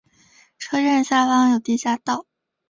[0.57, 2.25] 车站下方有地下道。